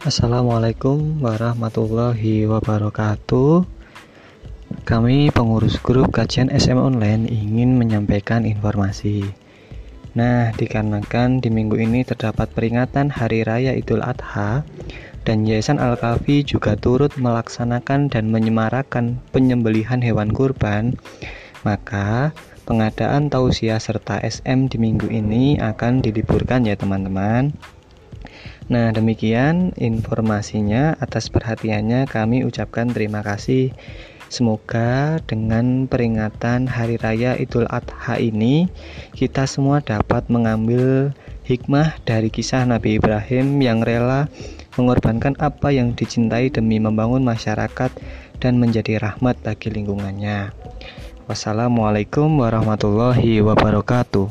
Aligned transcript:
Assalamualaikum 0.00 1.20
warahmatullahi 1.20 2.48
wabarakatuh. 2.48 3.68
Kami 4.88 5.28
pengurus 5.28 5.76
grup 5.76 6.16
kajian 6.16 6.48
SM 6.48 6.80
online 6.80 7.28
ingin 7.28 7.76
menyampaikan 7.76 8.48
informasi. 8.48 9.28
Nah, 10.16 10.56
dikarenakan 10.56 11.44
di 11.44 11.52
minggu 11.52 11.76
ini 11.76 12.00
terdapat 12.00 12.48
peringatan 12.48 13.12
Hari 13.12 13.44
Raya 13.44 13.76
Idul 13.76 14.00
Adha 14.00 14.64
dan 15.28 15.44
Yayasan 15.44 15.76
Al-Kafi 15.76 16.48
juga 16.48 16.80
turut 16.80 17.20
melaksanakan 17.20 18.08
dan 18.08 18.32
menyemarakan 18.32 19.20
penyembelihan 19.36 20.00
hewan 20.00 20.32
kurban, 20.32 20.96
maka 21.60 22.32
pengadaan 22.64 23.28
tausiah 23.28 23.76
serta 23.76 24.16
SM 24.24 24.72
di 24.72 24.80
minggu 24.80 25.12
ini 25.12 25.60
akan 25.60 26.00
diliburkan 26.00 26.64
ya 26.64 26.72
teman-teman. 26.72 27.52
Nah, 28.70 28.94
demikian 28.94 29.74
informasinya. 29.74 30.94
Atas 31.02 31.26
perhatiannya, 31.28 32.06
kami 32.06 32.46
ucapkan 32.46 32.90
terima 32.90 33.20
kasih. 33.26 33.74
Semoga 34.30 35.18
dengan 35.26 35.90
peringatan 35.90 36.70
Hari 36.70 37.02
Raya 37.02 37.34
Idul 37.34 37.66
Adha 37.66 38.14
ini, 38.22 38.70
kita 39.10 39.50
semua 39.50 39.82
dapat 39.82 40.30
mengambil 40.30 41.10
hikmah 41.42 41.98
dari 42.06 42.30
kisah 42.30 42.62
Nabi 42.62 43.02
Ibrahim 43.02 43.58
yang 43.58 43.82
rela 43.82 44.30
mengorbankan 44.78 45.34
apa 45.42 45.74
yang 45.74 45.98
dicintai 45.98 46.46
demi 46.54 46.78
membangun 46.78 47.26
masyarakat 47.26 47.90
dan 48.38 48.62
menjadi 48.62 49.02
rahmat 49.02 49.34
bagi 49.42 49.74
lingkungannya. 49.74 50.54
Wassalamualaikum 51.26 52.30
warahmatullahi 52.38 53.42
wabarakatuh. 53.42 54.30